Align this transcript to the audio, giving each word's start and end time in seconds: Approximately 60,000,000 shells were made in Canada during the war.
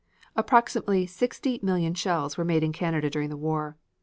Approximately 0.35 1.05
60,000,000 1.05 1.95
shells 1.95 2.35
were 2.35 2.43
made 2.43 2.63
in 2.63 2.73
Canada 2.73 3.07
during 3.07 3.29
the 3.29 3.37
war. 3.37 3.77